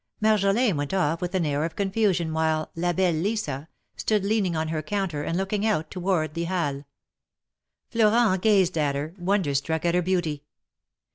[0.19, 4.69] Marjolin went off with an air of confusion, while 'Ma belle Lisa" stood leaning on
[4.69, 6.85] her counter, and looking out toward the Halles.
[7.91, 10.43] Florent gazed at her, wonderstruck at her beauty.